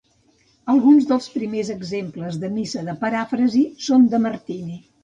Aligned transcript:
Alguns 0.73 1.09
dels 1.11 1.27
primers 1.35 1.69
exemples 1.75 2.41
de 2.45 2.53
missa 2.57 2.87
de 2.91 2.99
paràfrasi 3.05 3.67
són 3.91 4.15
de 4.17 4.27
Martini. 4.29 4.85